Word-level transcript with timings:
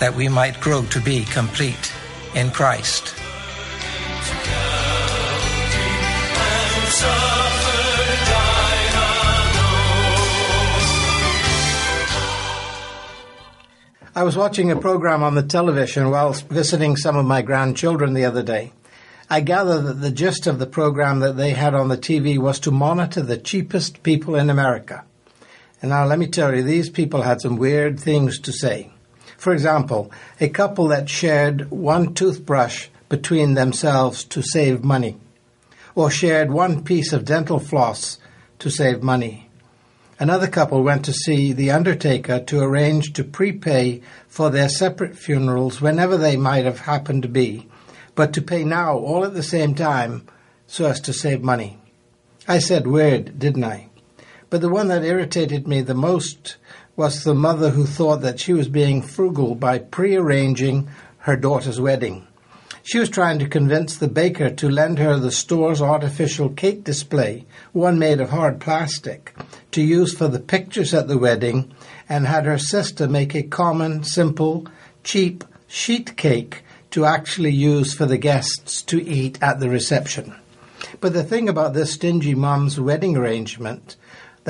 that 0.00 0.14
we 0.14 0.28
might 0.28 0.60
grow 0.60 0.82
to 0.86 1.00
be 1.00 1.24
complete 1.26 1.92
in 2.34 2.50
Christ. 2.50 3.14
I 14.12 14.24
was 14.24 14.36
watching 14.36 14.70
a 14.70 14.76
program 14.76 15.22
on 15.22 15.36
the 15.36 15.42
television 15.42 16.10
while 16.10 16.32
visiting 16.32 16.96
some 16.96 17.16
of 17.16 17.24
my 17.24 17.42
grandchildren 17.42 18.12
the 18.12 18.24
other 18.24 18.42
day. 18.42 18.72
I 19.30 19.40
gather 19.40 19.80
that 19.80 20.00
the 20.00 20.10
gist 20.10 20.48
of 20.48 20.58
the 20.58 20.66
program 20.66 21.20
that 21.20 21.36
they 21.36 21.52
had 21.52 21.74
on 21.74 21.88
the 21.88 21.96
TV 21.96 22.36
was 22.36 22.58
to 22.60 22.72
monitor 22.72 23.22
the 23.22 23.38
cheapest 23.38 24.02
people 24.02 24.34
in 24.34 24.50
America. 24.50 25.04
And 25.80 25.90
now 25.90 26.04
let 26.04 26.18
me 26.18 26.26
tell 26.26 26.54
you, 26.54 26.62
these 26.62 26.90
people 26.90 27.22
had 27.22 27.40
some 27.40 27.56
weird 27.56 28.00
things 28.00 28.40
to 28.40 28.52
say. 28.52 28.90
For 29.40 29.54
example, 29.54 30.12
a 30.38 30.50
couple 30.50 30.88
that 30.88 31.08
shared 31.08 31.70
one 31.70 32.12
toothbrush 32.12 32.88
between 33.08 33.54
themselves 33.54 34.22
to 34.24 34.42
save 34.42 34.84
money, 34.84 35.16
or 35.94 36.10
shared 36.10 36.50
one 36.50 36.84
piece 36.84 37.14
of 37.14 37.24
dental 37.24 37.58
floss 37.58 38.18
to 38.58 38.68
save 38.68 39.02
money. 39.02 39.48
Another 40.18 40.46
couple 40.46 40.82
went 40.82 41.06
to 41.06 41.14
see 41.14 41.54
the 41.54 41.70
undertaker 41.70 42.40
to 42.40 42.60
arrange 42.60 43.14
to 43.14 43.24
prepay 43.24 44.02
for 44.28 44.50
their 44.50 44.68
separate 44.68 45.16
funerals 45.16 45.80
whenever 45.80 46.18
they 46.18 46.36
might 46.36 46.66
have 46.66 46.80
happened 46.80 47.22
to 47.22 47.28
be, 47.28 47.66
but 48.14 48.34
to 48.34 48.42
pay 48.42 48.62
now 48.62 48.98
all 48.98 49.24
at 49.24 49.32
the 49.32 49.42
same 49.42 49.74
time 49.74 50.28
so 50.66 50.84
as 50.84 51.00
to 51.00 51.14
save 51.14 51.42
money. 51.42 51.78
I 52.46 52.58
said 52.58 52.86
weird, 52.86 53.38
didn't 53.38 53.64
I? 53.64 53.88
But 54.50 54.60
the 54.60 54.68
one 54.68 54.88
that 54.88 55.02
irritated 55.02 55.66
me 55.66 55.80
the 55.80 55.94
most 55.94 56.56
was 57.00 57.24
the 57.24 57.34
mother 57.34 57.70
who 57.70 57.86
thought 57.86 58.20
that 58.20 58.38
she 58.38 58.52
was 58.52 58.68
being 58.68 59.00
frugal 59.00 59.54
by 59.54 59.78
prearranging 59.78 60.86
her 61.16 61.34
daughter's 61.34 61.80
wedding. 61.80 62.26
She 62.82 62.98
was 62.98 63.08
trying 63.08 63.38
to 63.38 63.48
convince 63.48 63.96
the 63.96 64.06
baker 64.06 64.50
to 64.50 64.68
lend 64.68 64.98
her 64.98 65.16
the 65.16 65.30
store's 65.30 65.80
artificial 65.80 66.50
cake 66.50 66.84
display, 66.84 67.46
one 67.72 67.98
made 67.98 68.20
of 68.20 68.28
hard 68.28 68.60
plastic, 68.60 69.34
to 69.70 69.80
use 69.80 70.12
for 70.12 70.28
the 70.28 70.38
pictures 70.38 70.92
at 70.92 71.08
the 71.08 71.16
wedding, 71.16 71.72
and 72.06 72.26
had 72.26 72.44
her 72.44 72.58
sister 72.58 73.08
make 73.08 73.34
a 73.34 73.44
common, 73.44 74.04
simple, 74.04 74.66
cheap 75.02 75.42
sheet 75.68 76.18
cake 76.18 76.62
to 76.90 77.06
actually 77.06 77.52
use 77.52 77.94
for 77.94 78.04
the 78.04 78.18
guests 78.18 78.82
to 78.82 79.02
eat 79.02 79.42
at 79.42 79.58
the 79.58 79.70
reception. 79.70 80.34
But 81.00 81.14
the 81.14 81.24
thing 81.24 81.48
about 81.48 81.72
this 81.72 81.92
stingy 81.92 82.34
mom's 82.34 82.78
wedding 82.78 83.16
arrangement 83.16 83.96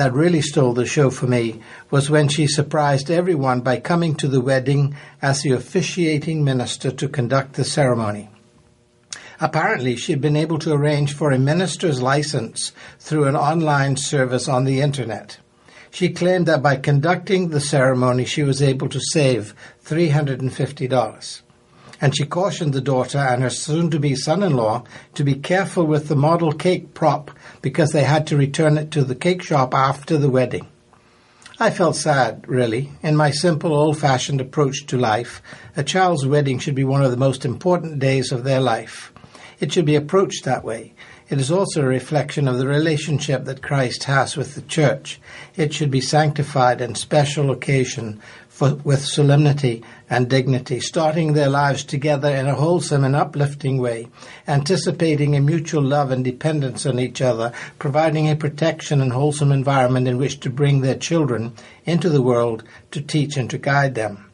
that 0.01 0.13
really 0.13 0.41
stole 0.41 0.73
the 0.73 0.83
show 0.83 1.11
for 1.11 1.27
me 1.27 1.61
was 1.91 2.09
when 2.09 2.27
she 2.27 2.47
surprised 2.47 3.11
everyone 3.11 3.61
by 3.61 3.79
coming 3.79 4.15
to 4.15 4.27
the 4.27 4.41
wedding 4.41 4.95
as 5.21 5.43
the 5.43 5.51
officiating 5.51 6.43
minister 6.43 6.89
to 6.89 7.07
conduct 7.07 7.53
the 7.53 7.63
ceremony. 7.63 8.27
Apparently, 9.39 9.95
she 9.95 10.11
had 10.11 10.19
been 10.19 10.35
able 10.35 10.57
to 10.57 10.73
arrange 10.73 11.13
for 11.13 11.29
a 11.29 11.37
minister's 11.37 12.01
license 12.01 12.71
through 12.97 13.25
an 13.25 13.35
online 13.35 13.95
service 13.95 14.47
on 14.47 14.63
the 14.63 14.81
internet. 14.81 15.37
She 15.91 16.09
claimed 16.09 16.47
that 16.47 16.63
by 16.63 16.77
conducting 16.77 17.49
the 17.49 17.61
ceremony, 17.61 18.25
she 18.25 18.41
was 18.41 18.59
able 18.59 18.89
to 18.89 18.99
save 19.11 19.53
$350 19.85 21.41
and 22.01 22.17
she 22.17 22.25
cautioned 22.25 22.73
the 22.73 22.81
daughter 22.81 23.19
and 23.19 23.43
her 23.43 23.49
soon 23.49 23.91
to 23.91 23.99
be 23.99 24.15
son 24.15 24.41
in 24.41 24.55
law 24.55 24.83
to 25.13 25.23
be 25.23 25.35
careful 25.35 25.85
with 25.85 26.07
the 26.07 26.15
model 26.15 26.51
cake 26.51 26.93
prop 26.95 27.31
because 27.61 27.91
they 27.91 28.03
had 28.03 28.25
to 28.27 28.35
return 28.35 28.77
it 28.77 28.89
to 28.91 29.03
the 29.03 29.15
cake 29.15 29.43
shop 29.43 29.73
after 29.73 30.17
the 30.17 30.29
wedding. 30.29 30.67
I 31.59 31.69
felt 31.69 31.95
sad, 31.95 32.43
really. 32.47 32.91
In 33.03 33.15
my 33.15 33.29
simple, 33.29 33.71
old 33.71 33.99
fashioned 33.99 34.41
approach 34.41 34.87
to 34.87 34.97
life, 34.97 35.43
a 35.77 35.83
child's 35.83 36.25
wedding 36.25 36.57
should 36.57 36.73
be 36.73 36.83
one 36.83 37.03
of 37.03 37.11
the 37.11 37.17
most 37.17 37.45
important 37.45 37.99
days 37.99 38.31
of 38.31 38.43
their 38.43 38.59
life. 38.59 39.13
It 39.59 39.71
should 39.71 39.85
be 39.85 39.95
approached 39.95 40.43
that 40.45 40.63
way. 40.63 40.95
It 41.29 41.39
is 41.39 41.51
also 41.51 41.83
a 41.83 41.85
reflection 41.85 42.47
of 42.47 42.57
the 42.57 42.67
relationship 42.67 43.45
that 43.45 43.61
Christ 43.61 44.05
has 44.05 44.35
with 44.35 44.55
the 44.55 44.63
church. 44.63 45.21
It 45.55 45.71
should 45.71 45.91
be 45.91 46.01
sanctified 46.01 46.81
and 46.81 46.97
special 46.97 47.51
occasion 47.51 48.19
for, 48.61 48.75
with 48.83 49.03
solemnity 49.03 49.83
and 50.07 50.29
dignity, 50.29 50.79
starting 50.79 51.33
their 51.33 51.49
lives 51.49 51.83
together 51.83 52.29
in 52.29 52.45
a 52.45 52.53
wholesome 52.53 53.03
and 53.03 53.15
uplifting 53.15 53.79
way, 53.79 54.07
anticipating 54.47 55.35
a 55.35 55.41
mutual 55.41 55.81
love 55.81 56.11
and 56.11 56.23
dependence 56.23 56.85
on 56.85 56.99
each 56.99 57.23
other, 57.23 57.51
providing 57.79 58.29
a 58.29 58.35
protection 58.35 59.01
and 59.01 59.13
wholesome 59.13 59.51
environment 59.51 60.07
in 60.07 60.19
which 60.19 60.39
to 60.39 60.51
bring 60.51 60.81
their 60.81 60.93
children 60.93 61.51
into 61.85 62.07
the 62.07 62.21
world 62.21 62.61
to 62.91 63.01
teach 63.01 63.35
and 63.35 63.49
to 63.49 63.57
guide 63.57 63.95
them. 63.95 64.29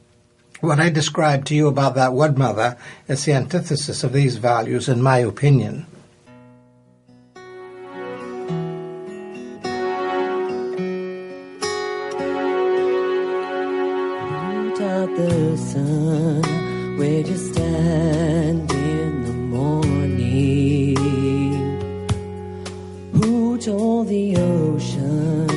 What 0.59 0.81
I 0.81 0.89
described 0.89 1.47
to 1.47 1.55
you 1.55 1.69
about 1.69 1.95
that 1.95 2.11
wood 2.11 2.38
mother 2.38 2.75
is 3.07 3.23
the 3.23 3.31
antithesis 3.31 4.03
of 4.03 4.11
these 4.11 4.35
values, 4.35 4.89
in 4.89 5.01
my 5.01 5.19
opinion. 5.19 5.85
The 14.77 15.57
sun 15.57 16.41
where 16.97 17.21
you 17.21 17.35
stand 17.35 18.71
in 18.71 19.23
the 19.25 19.33
morning. 19.33 20.95
Who 23.13 23.57
told 23.57 24.07
the 24.07 24.38
ocean 24.38 25.49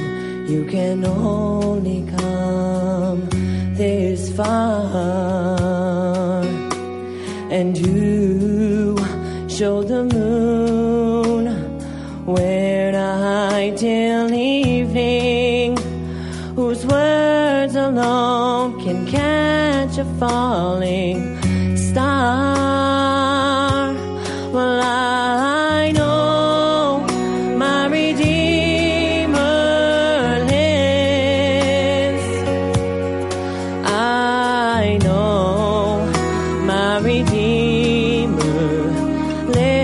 you 0.48 0.64
can 0.64 1.04
only 1.04 2.06
come 2.16 3.28
this 3.75 4.32
far? 4.34 4.94
And 7.50 7.76
you 7.76 8.97
show 9.48 9.82
the 9.82 10.04
moon 10.04 10.59
falling 20.20 21.19
star. 21.78 23.14
Well, 24.52 24.81
I 24.82 25.93
know 25.93 27.06
my 27.56 27.87
Redeemer 27.87 29.38
lives. 30.52 32.26
I 33.87 34.99
know 35.02 36.05
my 36.66 36.99
Redeemer 36.99 38.37
lives. 39.56 39.81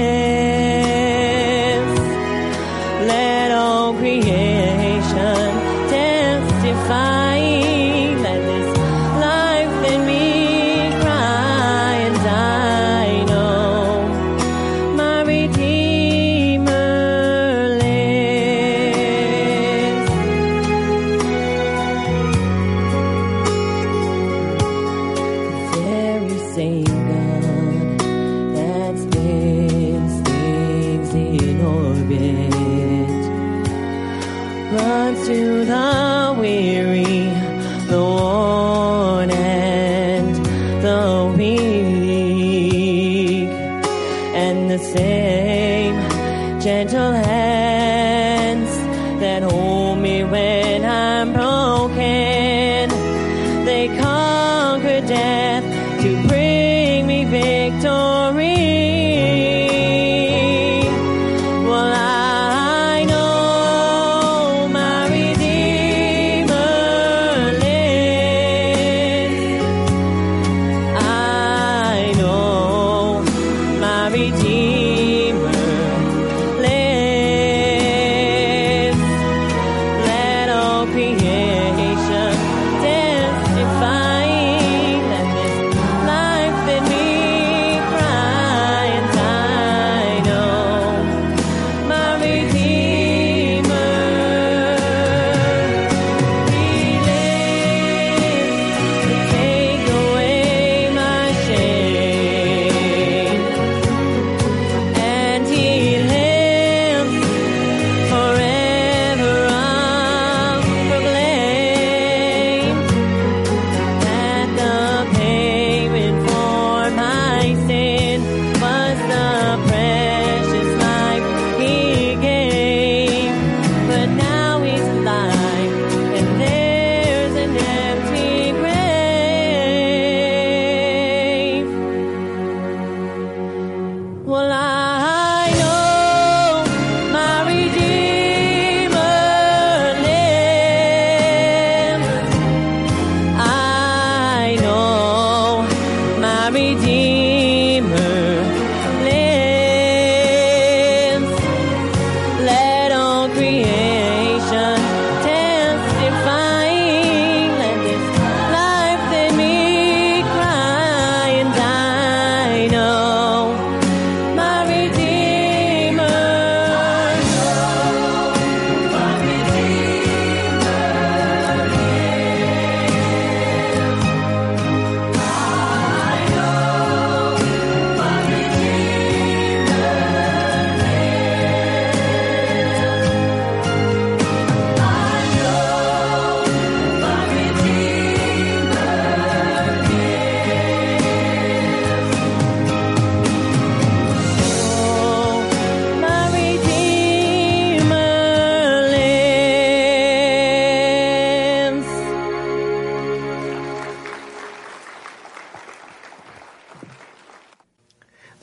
Let 3.08 3.52
all 3.52 3.94
creation 3.94 5.50
testify. 5.88 7.35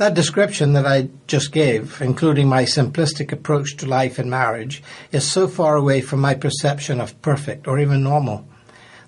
That 0.04 0.16
description 0.16 0.74
that 0.74 0.86
I 0.86 1.08
just 1.28 1.54
gave, 1.54 2.02
including 2.02 2.50
my 2.50 2.64
simplistic 2.64 3.32
approach 3.32 3.78
to 3.78 3.86
life 3.86 4.20
and 4.20 4.30
marriage, 4.30 4.84
is 5.14 5.24
so 5.24 5.48
far 5.48 5.78
away 5.78 6.02
from 6.02 6.20
my 6.20 6.34
perception 6.34 7.00
of 7.00 7.22
perfect 7.22 7.70
or 7.70 7.80
even 7.80 8.04
normal. 8.04 8.46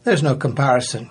There's 0.06 0.24
no 0.24 0.38
comparison. 0.38 1.09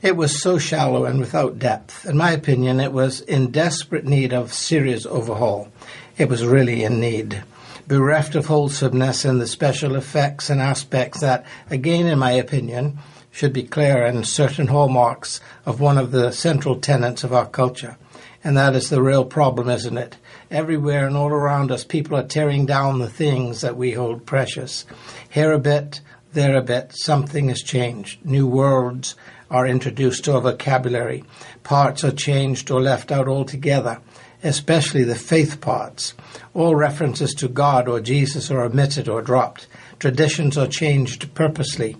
It 0.00 0.16
was 0.16 0.40
so 0.40 0.56
shallow 0.56 1.04
and 1.04 1.20
without 1.20 1.58
depth. 1.58 2.06
In 2.06 2.16
my 2.16 2.30
opinion, 2.30 2.80
it 2.80 2.94
was 2.94 3.20
in 3.20 3.50
desperate 3.50 4.06
need 4.06 4.32
of 4.32 4.54
serious 4.54 5.04
overhaul. 5.04 5.68
It 6.16 6.30
was 6.30 6.46
really 6.46 6.82
in 6.82 6.98
need. 6.98 7.42
Bereft 7.86 8.34
of 8.34 8.46
wholesomeness 8.46 9.26
in 9.26 9.40
the 9.40 9.46
special 9.46 9.94
effects 9.94 10.48
and 10.48 10.58
aspects 10.58 11.20
that, 11.20 11.44
again, 11.68 12.06
in 12.06 12.18
my 12.18 12.30
opinion, 12.30 12.98
should 13.30 13.52
be 13.52 13.62
clear 13.62 14.06
and 14.06 14.26
certain 14.26 14.68
hallmarks 14.68 15.42
of 15.66 15.80
one 15.80 15.98
of 15.98 16.12
the 16.12 16.32
central 16.32 16.80
tenets 16.80 17.24
of 17.24 17.34
our 17.34 17.46
culture. 17.46 17.98
And 18.44 18.56
that 18.56 18.76
is 18.76 18.88
the 18.88 19.02
real 19.02 19.24
problem, 19.24 19.68
isn't 19.68 19.98
it? 19.98 20.16
Everywhere 20.50 21.06
and 21.06 21.16
all 21.16 21.30
around 21.30 21.72
us, 21.72 21.84
people 21.84 22.16
are 22.16 22.26
tearing 22.26 22.66
down 22.66 22.98
the 22.98 23.10
things 23.10 23.60
that 23.60 23.76
we 23.76 23.92
hold 23.92 24.26
precious. 24.26 24.86
Here 25.28 25.52
a 25.52 25.58
bit, 25.58 26.00
there 26.32 26.56
a 26.56 26.62
bit, 26.62 26.92
something 26.94 27.48
has 27.48 27.62
changed. 27.62 28.24
New 28.24 28.46
words 28.46 29.16
are 29.50 29.66
introduced 29.66 30.24
to 30.24 30.34
our 30.34 30.40
vocabulary. 30.40 31.24
Parts 31.64 32.04
are 32.04 32.12
changed 32.12 32.70
or 32.70 32.80
left 32.80 33.10
out 33.10 33.28
altogether, 33.28 34.00
especially 34.44 35.04
the 35.04 35.14
faith 35.14 35.60
parts. 35.60 36.14
All 36.54 36.76
references 36.76 37.34
to 37.34 37.48
God 37.48 37.88
or 37.88 38.00
Jesus 38.00 38.50
are 38.50 38.62
omitted 38.62 39.08
or 39.08 39.22
dropped. 39.22 39.66
Traditions 39.98 40.56
are 40.56 40.66
changed 40.66 41.34
purposely. 41.34 41.96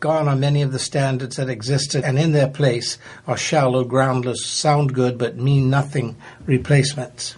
Gone 0.00 0.28
are 0.28 0.36
many 0.36 0.62
of 0.62 0.70
the 0.70 0.78
standards 0.78 1.36
that 1.36 1.50
existed, 1.50 2.04
and 2.04 2.18
in 2.18 2.30
their 2.30 2.48
place 2.48 2.98
are 3.26 3.36
shallow, 3.36 3.82
groundless, 3.82 4.46
sound 4.46 4.94
good 4.94 5.18
but 5.18 5.36
mean 5.36 5.70
nothing 5.70 6.16
replacements. 6.46 7.36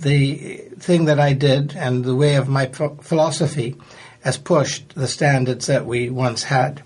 The 0.00 0.56
thing 0.78 1.04
that 1.04 1.20
I 1.20 1.34
did 1.34 1.76
and 1.76 2.04
the 2.04 2.16
way 2.16 2.36
of 2.36 2.48
my 2.48 2.66
philosophy 2.66 3.76
has 4.22 4.38
pushed 4.38 4.94
the 4.94 5.06
standards 5.06 5.66
that 5.66 5.84
we 5.84 6.08
once 6.08 6.44
had. 6.44 6.82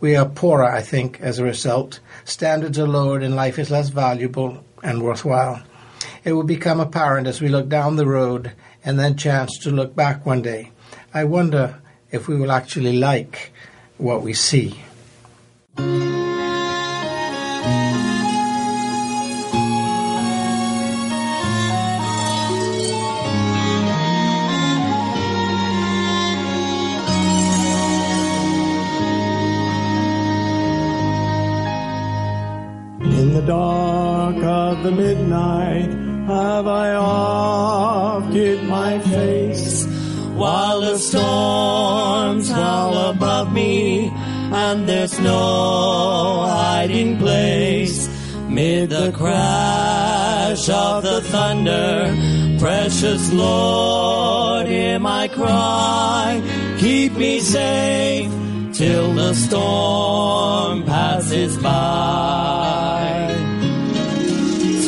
We 0.00 0.16
are 0.16 0.28
poorer, 0.28 0.64
I 0.64 0.80
think, 0.80 1.20
as 1.20 1.38
a 1.38 1.44
result. 1.44 2.00
Standards 2.24 2.78
are 2.78 2.88
lowered 2.88 3.22
and 3.22 3.36
life 3.36 3.58
is 3.58 3.70
less 3.70 3.90
valuable 3.90 4.64
and 4.82 5.02
worthwhile. 5.02 5.62
It 6.24 6.32
will 6.32 6.44
become 6.44 6.80
apparent 6.80 7.26
as 7.26 7.40
we 7.40 7.48
look 7.48 7.68
down 7.68 7.96
the 7.96 8.06
road 8.06 8.52
and 8.84 8.98
then 8.98 9.16
chance 9.16 9.58
to 9.58 9.70
look 9.70 9.94
back 9.94 10.24
one 10.24 10.40
day. 10.40 10.72
I 11.12 11.24
wonder 11.24 11.80
if 12.10 12.28
we 12.28 12.36
will 12.36 12.52
actually 12.52 12.96
like 12.96 13.52
what 13.98 14.22
we 14.22 14.32
see. 14.32 14.78
Crash 49.18 50.68
of 50.68 51.02
the 51.02 51.20
thunder. 51.32 52.14
Precious 52.58 53.32
lord 53.32 54.66
hear 54.66 54.98
my 54.98 55.28
cry. 55.28 56.40
Keep 56.78 57.12
me 57.14 57.40
safe 57.40 58.30
till 58.72 59.12
the 59.14 59.34
storm 59.34 60.84
passes 60.84 61.56
by. 61.58 63.34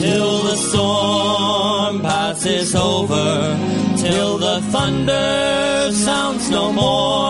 Till 0.01 0.35
the 0.49 0.57
storm 0.69 2.01
passes 2.01 2.75
over, 2.75 3.29
till 3.97 4.39
the 4.39 4.61
thunder 4.73 5.91
sounds 5.93 6.49
no 6.51 6.73
more, 6.73 7.30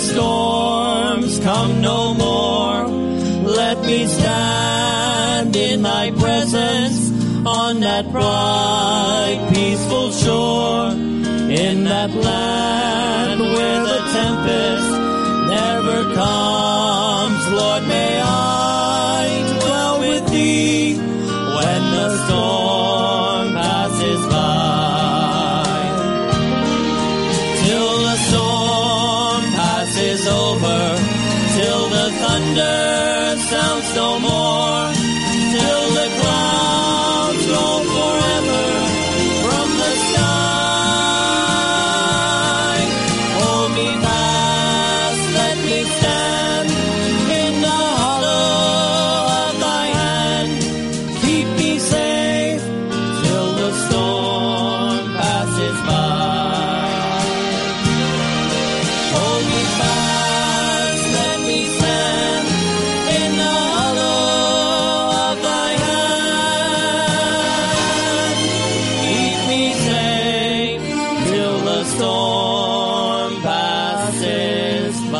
storms 0.00 1.38
come 1.40 1.80
no 1.80 2.14
more. 2.14 2.86
Let 3.44 3.78
me 3.84 4.06
stand 4.06 5.54
in 5.54 5.82
thy 5.82 6.10
presence 6.10 7.10
on 7.46 7.80
that 7.80 8.10
bright, 8.10 9.50
peaceful 9.52 10.10
shore. 10.10 10.90
In 11.50 11.84
that 11.84 12.10
land 12.10 13.40
where 13.40 13.82
the 13.82 14.00
tempest 14.16 14.90
never 15.56 16.14
comes, 16.14 16.69
storm 73.30 73.42
passes 73.42 75.00
by. 75.10 75.18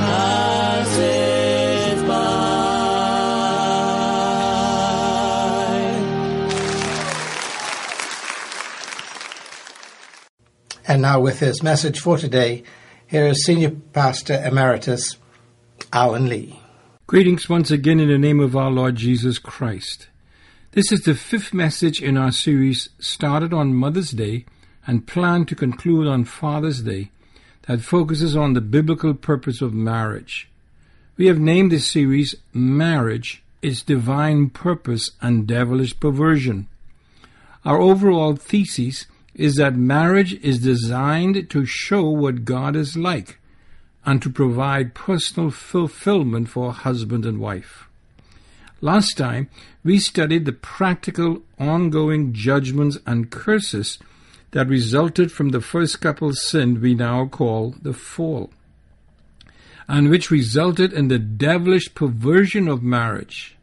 Passes 0.00 2.02
by. 2.02 2.14
And 10.86 11.02
now, 11.02 11.20
with 11.20 11.40
his 11.40 11.62
message 11.62 12.00
for 12.00 12.18
today, 12.18 12.62
here 13.06 13.26
is 13.26 13.44
Senior 13.44 13.70
Pastor 13.92 14.42
Emeritus 14.44 15.16
Alan 15.92 16.28
Lee. 16.28 16.58
Greetings 17.06 17.48
once 17.48 17.70
again 17.70 18.00
in 18.00 18.08
the 18.08 18.18
name 18.18 18.40
of 18.40 18.56
our 18.56 18.70
Lord 18.70 18.96
Jesus 18.96 19.38
Christ. 19.38 20.08
This 20.74 20.90
is 20.90 21.02
the 21.02 21.14
fifth 21.14 21.54
message 21.54 22.02
in 22.02 22.16
our 22.16 22.32
series 22.32 22.88
started 22.98 23.54
on 23.54 23.76
Mother's 23.76 24.10
Day 24.10 24.44
and 24.88 25.06
planned 25.06 25.46
to 25.46 25.54
conclude 25.54 26.08
on 26.08 26.24
Father's 26.24 26.82
Day 26.82 27.12
that 27.68 27.80
focuses 27.80 28.36
on 28.36 28.54
the 28.54 28.60
biblical 28.60 29.14
purpose 29.14 29.62
of 29.62 29.72
marriage. 29.72 30.50
We 31.16 31.28
have 31.28 31.38
named 31.38 31.70
this 31.70 31.86
series 31.86 32.34
Marriage, 32.52 33.44
Its 33.62 33.82
Divine 33.82 34.50
Purpose 34.50 35.12
and 35.22 35.46
Devilish 35.46 36.00
Perversion. 36.00 36.66
Our 37.64 37.80
overall 37.80 38.34
thesis 38.34 39.06
is 39.32 39.54
that 39.54 39.76
marriage 39.76 40.34
is 40.42 40.58
designed 40.58 41.50
to 41.50 41.64
show 41.64 42.02
what 42.10 42.44
God 42.44 42.74
is 42.74 42.96
like 42.96 43.38
and 44.04 44.20
to 44.22 44.28
provide 44.28 44.92
personal 44.92 45.52
fulfillment 45.52 46.48
for 46.48 46.72
husband 46.72 47.24
and 47.24 47.38
wife. 47.38 47.88
Last 48.84 49.16
time, 49.16 49.48
we 49.82 49.98
studied 49.98 50.44
the 50.44 50.52
practical, 50.52 51.40
ongoing 51.58 52.34
judgments 52.34 52.98
and 53.06 53.30
curses 53.30 53.98
that 54.50 54.68
resulted 54.68 55.32
from 55.32 55.48
the 55.48 55.62
first 55.62 56.02
couple's 56.02 56.46
sin 56.46 56.82
we 56.82 56.94
now 56.94 57.24
call 57.24 57.74
the 57.80 57.94
fall, 57.94 58.50
and 59.88 60.10
which 60.10 60.30
resulted 60.30 60.92
in 60.92 61.08
the 61.08 61.18
devilish 61.18 61.94
perversion 61.94 62.68
of 62.68 62.82
marriage. 62.82 63.56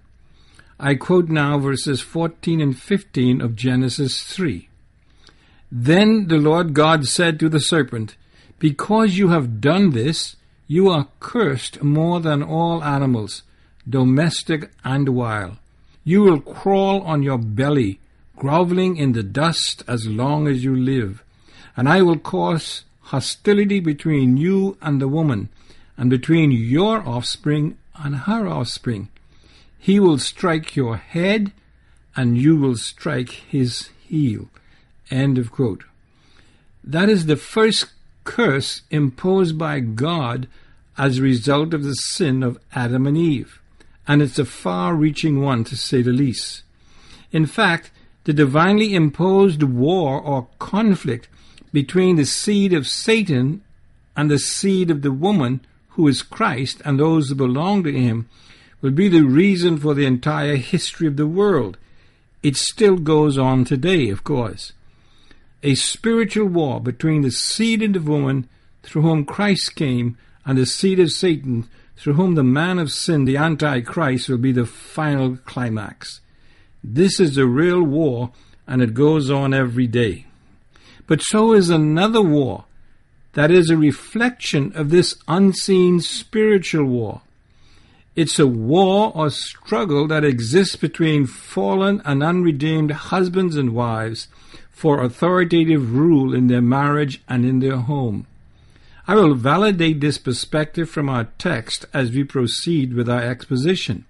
I 0.79 0.95
quote 0.95 1.29
now 1.29 1.59
verses 1.59 2.01
14 2.01 2.61
and 2.61 2.79
15 2.79 3.41
of 3.41 3.57
Genesis 3.57 4.23
3. 4.23 4.70
Then 5.73 6.27
the 6.27 6.39
Lord 6.39 6.75
God 6.75 7.07
said 7.07 7.39
to 7.41 7.49
the 7.49 7.61
serpent, 7.61 8.17
Because 8.59 9.19
you 9.19 9.29
have 9.29 9.61
done 9.61 9.91
this, 9.91 10.37
you 10.67 10.89
are 10.89 11.09
cursed 11.21 11.83
more 11.83 12.21
than 12.21 12.43
all 12.43 12.83
animals, 12.83 13.43
domestic 13.89 14.71
and 14.85 15.11
wild. 15.11 15.57
You 16.03 16.23
will 16.23 16.41
crawl 16.41 17.03
on 17.03 17.23
your 17.23 17.39
belly, 17.39 18.01
groveling 18.37 18.97
in 18.97 19.13
the 19.13 19.23
dust 19.23 19.85
as 19.87 20.07
long 20.07 20.49
as 20.49 20.65
you 20.65 20.75
live. 20.75 21.23
And 21.77 21.89
I 21.89 22.03
will 22.03 22.19
cause 22.19 22.85
hostility 23.03 23.81
between 23.81 24.37
you 24.37 24.77
and 24.81 25.01
the 25.01 25.09
woman, 25.09 25.51
and 25.97 26.11
between 26.11 26.51
your 26.51 27.07
offspring 27.07 27.77
and 27.95 28.17
her 28.17 28.47
offspring. 28.49 29.09
He 29.79 30.01
will 30.01 30.19
strike 30.19 30.75
your 30.75 30.97
head, 30.97 31.53
and 32.17 32.37
you 32.39 32.57
will 32.57 32.77
strike 32.77 33.31
his 33.31 33.91
heel. 34.07 34.49
End 35.11 35.39
of 35.39 35.51
quote. 35.51 35.85
That 36.85 37.09
is 37.09 37.27
the 37.27 37.37
first 37.37 37.87
curse 38.25 38.83
imposed 38.91 39.59
by 39.59 39.81
God 39.81 40.47
as 40.97 41.19
a 41.19 41.23
result 41.23 41.75
of 41.75 41.83
the 41.83 41.95
sin 41.95 42.43
of 42.43 42.59
Adam 42.75 43.07
and 43.07 43.17
Eve, 43.17 43.61
and 44.07 44.23
it's 44.23 44.39
a 44.39 44.45
far 44.45 44.95
reaching 44.95 45.41
one 45.41 45.65
to 45.65 45.77
say 45.77 46.03
the 46.03 46.13
least. 46.13 46.63
In 47.33 47.47
fact, 47.47 47.91
the 48.25 48.33
divinely 48.33 48.95
imposed 48.95 49.63
war 49.63 50.21
or 50.21 50.49
conflict 50.59 51.29
between 51.73 52.17
the 52.17 52.27
seed 52.27 52.73
of 52.73 52.87
Satan 52.87 53.63
and 54.17 54.31
the 54.31 54.39
seed 54.39 54.91
of 54.91 55.03
the 55.03 55.13
woman, 55.13 55.61
who 55.91 56.07
is 56.09 56.23
Christ, 56.23 56.83
and 56.85 56.99
those 56.99 57.29
who 57.29 57.35
belong 57.35 57.83
to 57.85 57.93
him, 57.93 58.29
will 58.81 58.91
be 58.91 59.09
the 59.09 59.23
reason 59.23 59.79
for 59.79 59.95
the 59.95 60.07
entire 60.07 60.57
history 60.57 61.07
of 61.07 61.17
the 61.17 61.27
world. 61.27 61.77
It 62.43 62.57
still 62.57 62.97
goes 62.97 63.39
on 63.39 63.65
today, 63.65 64.09
of 64.11 64.25
course. 64.25 64.73
A 65.63 65.75
spiritual 65.75 66.47
war 66.47 66.81
between 66.81 67.23
the 67.23 67.31
seed 67.31 67.83
of 67.83 67.93
the 67.93 68.01
woman, 68.01 68.49
through 68.83 69.03
whom 69.03 69.25
Christ 69.25 69.77
came, 69.77 70.17
and 70.47 70.57
the 70.57 70.67
seed 70.67 70.99
of 70.99 71.13
Satan, 71.13 71.69
through 71.97 72.15
whom 72.15 72.35
the 72.35 72.43
man 72.43 72.79
of 72.79 72.91
sin, 72.91 73.27
the 73.27 73.37
Antichrist, 73.37 74.29
will 74.29 74.39
be 74.39 74.53
the 74.53 74.65
final 74.65 75.37
climax. 75.45 76.21
This 76.83 77.21
is 77.21 77.37
a 77.37 77.47
real 77.47 77.83
war, 77.83 78.33
and 78.67 78.81
it 78.81 78.95
goes 78.95 79.31
on 79.31 79.53
every 79.53 79.87
day. 79.87 80.25
But 81.07 81.21
so 81.21 81.53
is 81.53 81.69
another 81.69 82.23
war 82.23 82.65
that 83.35 83.51
is 83.51 83.69
a 83.69 83.77
reflection 83.77 84.73
of 84.75 84.91
this 84.91 85.17
unseen 85.29 86.01
spiritual 86.01 86.87
war. 86.87 87.21
It's 88.17 88.39
a 88.39 88.47
war 88.47 89.13
or 89.15 89.31
struggle 89.31 90.09
that 90.09 90.25
exists 90.25 90.77
between 90.77 91.27
fallen 91.27 92.01
and 92.05 92.23
unredeemed 92.23 92.91
husbands 92.91 93.57
and 93.57 93.75
wives 93.75 94.29
for 94.81 95.03
authoritative 95.03 95.95
rule 95.95 96.33
in 96.33 96.47
their 96.47 96.63
marriage 96.63 97.21
and 97.29 97.45
in 97.45 97.61
their 97.61 97.77
home. 97.77 98.27
I 99.07 99.15
will 99.15 99.35
validate 99.35 100.01
this 100.01 100.17
perspective 100.17 100.89
from 100.89 101.07
our 101.07 101.25
text 101.37 101.85
as 101.93 102.11
we 102.11 102.25
proceed 102.25 102.95
with 102.95 103.07
our 103.07 103.21
exposition. 103.21 104.07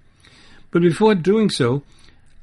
But 0.71 0.83
before 0.83 1.17
doing 1.17 1.51
so, 1.51 1.83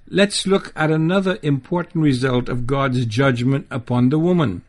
let's 0.10 0.46
look 0.46 0.74
at 0.76 0.92
another 0.92 1.40
important 1.42 2.04
result 2.04 2.50
of 2.50 2.68
God's 2.68 3.06
judgment 3.06 3.66
upon 3.72 4.10
the 4.10 4.20
woman. 4.20 4.62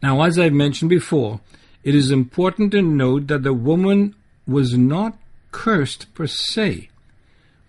Now, 0.00 0.22
as 0.22 0.38
I've 0.38 0.52
mentioned 0.52 0.90
before, 0.90 1.40
it 1.82 1.96
is 1.96 2.12
important 2.12 2.70
to 2.70 2.80
note 2.80 3.26
that 3.26 3.42
the 3.42 3.54
woman 3.54 4.14
was 4.46 4.78
not 4.78 5.18
cursed 5.50 6.14
per 6.14 6.28
se, 6.28 6.90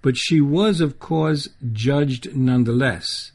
but 0.03 0.17
she 0.17 0.39
was, 0.39 0.81
of 0.81 0.99
course, 0.99 1.49
judged 1.73 2.35
nonetheless. 2.35 3.31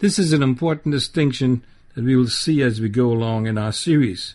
This 0.00 0.18
is 0.18 0.32
an 0.32 0.42
important 0.42 0.92
distinction 0.94 1.62
that 1.94 2.04
we 2.04 2.16
will 2.16 2.28
see 2.28 2.62
as 2.62 2.80
we 2.80 2.88
go 2.88 3.12
along 3.12 3.46
in 3.46 3.58
our 3.58 3.70
series. 3.70 4.34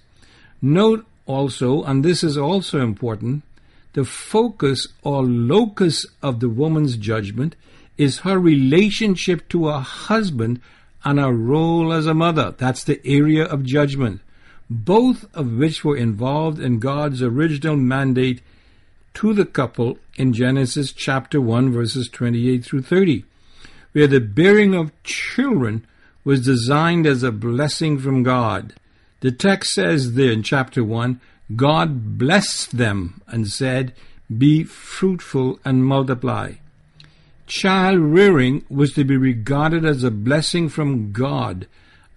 Note 0.61 1.07
also, 1.25 1.81
and 1.83 2.05
this 2.05 2.23
is 2.23 2.37
also 2.37 2.81
important, 2.81 3.41
the 3.93 4.05
focus 4.05 4.87
or 5.01 5.23
locus 5.23 6.05
of 6.21 6.39
the 6.39 6.49
woman's 6.49 6.97
judgment 6.97 7.55
is 7.97 8.19
her 8.19 8.37
relationship 8.37 9.49
to 9.49 9.65
her 9.65 9.79
husband 9.79 10.61
and 11.03 11.17
her 11.17 11.33
role 11.33 11.91
as 11.91 12.05
a 12.05 12.13
mother. 12.13 12.53
That's 12.55 12.83
the 12.83 13.01
area 13.03 13.45
of 13.45 13.63
judgment, 13.63 14.21
both 14.69 15.25
of 15.33 15.51
which 15.51 15.83
were 15.83 15.97
involved 15.97 16.59
in 16.59 16.77
God's 16.77 17.23
original 17.23 17.75
mandate 17.75 18.43
to 19.15 19.33
the 19.33 19.45
couple 19.45 19.97
in 20.15 20.31
Genesis 20.31 20.91
chapter 20.91 21.41
1 21.41 21.71
verses 21.71 22.07
28 22.07 22.63
through 22.63 22.83
30, 22.83 23.25
where 23.95 24.07
the 24.07 24.19
bearing 24.19 24.75
of 24.75 24.91
children 25.03 25.87
was 26.25 26.45
designed 26.45 27.07
as 27.07 27.23
a 27.23 27.31
blessing 27.31 27.97
from 27.97 28.23
God. 28.23 28.73
The 29.21 29.31
text 29.31 29.71
says 29.71 30.15
there 30.15 30.33
in 30.33 30.43
chapter 30.43 30.83
1, 30.83 31.21
God 31.55 32.17
blessed 32.17 32.75
them 32.75 33.21
and 33.25 33.47
said, 33.47 33.93
Be 34.37 34.65
fruitful 34.65 35.61
and 35.63 35.85
multiply. 35.85 36.55
Child 37.47 37.99
rearing 37.99 38.65
was 38.69 38.91
to 38.95 39.05
be 39.05 39.15
regarded 39.15 39.85
as 39.85 40.03
a 40.03 40.11
blessing 40.11 40.67
from 40.67 41.13
God 41.13 41.65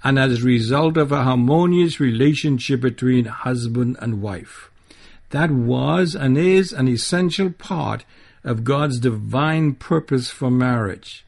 and 0.03 0.18
as 0.18 0.42
a 0.42 0.46
result 0.46 0.96
of 0.96 1.12
a 1.12 1.22
harmonious 1.22 2.00
relationship 2.00 2.81
between 2.81 3.26
husband 3.26 3.96
and 4.00 4.20
wife. 4.20 4.68
That 5.31 5.53
was 5.53 6.16
and 6.16 6.37
is 6.37 6.72
an 6.72 6.88
essential 6.88 7.50
part 7.53 8.05
of 8.42 8.64
God's 8.64 8.98
divine 8.98 9.76
purpose 9.76 10.29
for 10.29 10.50
marriage. 10.50 11.24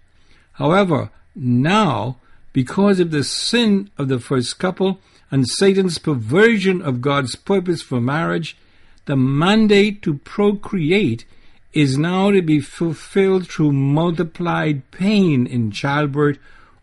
However, 0.61 1.11
now, 1.35 2.18
because 2.53 3.01
of 3.01 3.11
the 3.12 3.25
sin 3.25 3.90
of 3.96 4.09
the 4.09 4.20
first 4.20 4.59
couple 4.59 5.01
and 5.31 5.49
Satan's 5.49 5.96
perversion 5.96 6.83
of 6.83 7.01
God's 7.01 7.35
purpose 7.35 7.81
for 7.81 7.99
marriage, 7.99 8.59
the 9.07 9.16
mandate 9.16 10.03
to 10.03 10.18
procreate 10.18 11.25
is 11.73 11.96
now 11.96 12.31
to 12.31 12.42
be 12.42 12.61
fulfilled 12.61 13.49
through 13.49 13.73
multiplied 13.73 14.90
pain 14.90 15.46
in 15.46 15.70
childbirth 15.70 16.37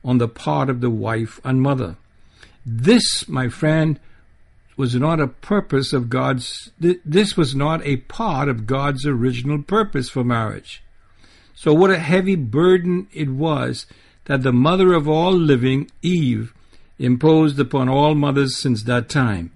on 0.04 0.18
the 0.18 0.28
part 0.28 0.72
of 0.72 0.82
the 0.82 0.90
wife 0.90 1.40
and 1.44 1.62
mother. 1.62 1.98
This, 2.66 3.30
my 3.30 3.48
friend, 3.48 4.00
was 4.76 4.96
not 4.96 5.20
a 5.20 5.28
purpose 5.28 5.94
of 5.94 6.10
God's, 6.10 6.72
th- 6.82 7.00
this 7.06 7.38
was 7.38 7.54
not 7.54 7.86
a 7.86 7.98
part 7.98 8.50
of 8.50 8.66
God's 8.66 9.06
original 9.06 9.62
purpose 9.62 10.10
for 10.10 10.24
marriage. 10.24 10.82
So 11.58 11.74
what 11.74 11.90
a 11.90 11.98
heavy 11.98 12.36
burden 12.36 13.08
it 13.12 13.30
was 13.30 13.88
that 14.26 14.44
the 14.44 14.54
mother 14.54 14.94
of 14.94 15.10
all 15.10 15.34
living, 15.34 15.90
Eve, 16.04 16.54
imposed 17.00 17.60
upon 17.60 17.90
all 17.90 18.14
mothers 18.14 18.56
since 18.56 18.84
that 18.84 19.10
time, 19.10 19.52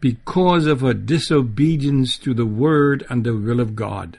because 0.00 0.66
of 0.66 0.80
her 0.80 0.94
disobedience 0.94 2.18
to 2.18 2.34
the 2.34 2.44
word 2.44 3.06
and 3.08 3.22
the 3.22 3.36
will 3.36 3.60
of 3.60 3.76
God. 3.76 4.18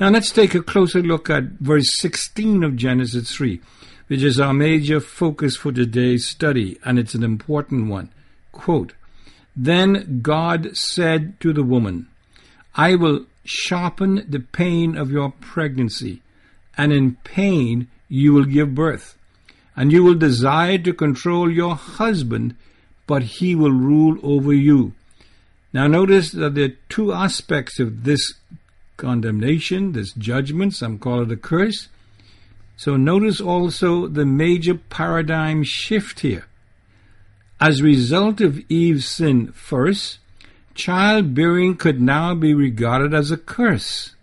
Now 0.00 0.08
let's 0.08 0.32
take 0.32 0.52
a 0.56 0.62
closer 0.62 1.00
look 1.00 1.30
at 1.30 1.44
verse 1.60 1.88
16 2.00 2.64
of 2.64 2.74
Genesis 2.74 3.30
3, 3.36 3.60
which 4.08 4.24
is 4.24 4.40
our 4.40 4.52
major 4.52 4.98
focus 4.98 5.54
for 5.54 5.70
today's 5.70 6.26
study, 6.26 6.76
and 6.84 6.98
it's 6.98 7.14
an 7.14 7.22
important 7.22 7.88
one. 7.88 8.10
Quote, 8.50 8.94
Then 9.54 10.18
God 10.22 10.76
said 10.76 11.38
to 11.38 11.52
the 11.52 11.62
woman, 11.62 12.08
I 12.74 12.96
will 12.96 13.26
sharpen 13.44 14.26
the 14.28 14.40
pain 14.40 14.96
of 14.96 15.12
your 15.12 15.30
pregnancy, 15.40 16.20
and 16.76 16.92
in 16.92 17.16
pain 17.24 17.88
you 18.08 18.32
will 18.32 18.44
give 18.44 18.74
birth. 18.74 19.16
And 19.74 19.90
you 19.90 20.04
will 20.04 20.14
desire 20.14 20.78
to 20.78 20.92
control 20.92 21.50
your 21.50 21.74
husband, 21.74 22.54
but 23.06 23.22
he 23.22 23.54
will 23.54 23.72
rule 23.72 24.18
over 24.22 24.52
you. 24.52 24.92
Now 25.72 25.86
notice 25.86 26.30
that 26.32 26.54
there 26.54 26.66
are 26.66 26.76
two 26.88 27.12
aspects 27.12 27.80
of 27.80 28.04
this 28.04 28.34
condemnation, 28.98 29.92
this 29.92 30.12
judgment, 30.12 30.74
some 30.74 30.98
call 30.98 31.22
it 31.22 31.32
a 31.32 31.36
curse. 31.36 31.88
So 32.76 32.96
notice 32.96 33.40
also 33.40 34.06
the 34.06 34.26
major 34.26 34.74
paradigm 34.74 35.62
shift 35.62 36.20
here. 36.20 36.46
As 37.60 37.80
a 37.80 37.84
result 37.84 38.40
of 38.40 38.58
Eve's 38.70 39.06
sin 39.06 39.52
first, 39.52 40.18
childbearing 40.74 41.76
could 41.76 42.00
now 42.00 42.34
be 42.34 42.52
regarded 42.54 43.14
as 43.14 43.30
a 43.30 43.36
curse 43.36 44.14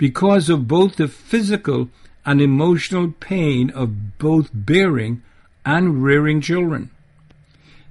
because 0.00 0.48
of 0.48 0.66
both 0.66 0.96
the 0.96 1.06
physical 1.06 1.90
and 2.24 2.40
emotional 2.40 3.12
pain 3.20 3.68
of 3.68 4.16
both 4.16 4.48
bearing 4.54 5.22
and 5.66 6.02
rearing 6.02 6.40
children. 6.40 6.88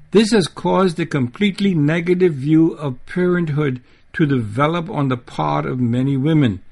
This 0.10 0.32
has 0.32 0.48
caused 0.48 1.00
a 1.00 1.06
completely 1.06 1.76
negative 1.76 2.34
view 2.34 2.72
of 2.72 3.06
parenthood 3.06 3.80
to 4.14 4.26
develop 4.26 4.90
on 4.90 5.10
the 5.10 5.18
part 5.18 5.68
of 5.68 5.80
many 5.80 6.18
women, 6.18 6.64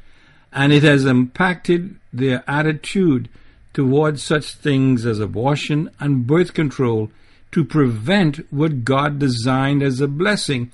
and 0.52 0.73
it 0.73 0.82
has 0.82 1.06
impacted 1.06 2.00
their 2.12 2.43
attitude 2.47 3.30
towards 3.76 4.23
such 4.23 4.56
things 4.56 5.06
as 5.06 5.19
abortion 5.19 5.88
and 6.00 6.26
birth 6.26 6.56
control 6.56 7.12
to 7.52 7.63
prevent 7.63 8.38
what 8.52 8.84
God 8.84 9.19
designed 9.19 9.84
as 9.84 10.02
a 10.02 10.08
blessing, 10.08 10.71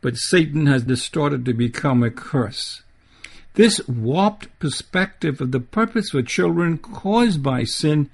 but 0.00 0.16
Satan 0.16 0.66
has 0.66 0.82
distorted 0.82 1.44
to 1.44 1.54
become 1.54 2.02
a 2.02 2.10
curse. 2.10 2.82
This 3.60 3.86
warped 3.86 4.58
perspective 4.58 5.38
of 5.42 5.52
the 5.52 5.60
purpose 5.60 6.08
for 6.08 6.22
children 6.22 6.78
caused 6.78 7.42
by 7.42 7.64
sin 7.64 8.08